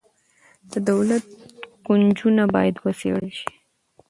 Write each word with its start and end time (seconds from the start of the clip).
د 0.71 0.73
دولت 0.89 1.25
کونجونه 1.85 2.43
باید 2.55 2.75
وڅیړل 2.83 3.27
شي. 3.37 3.51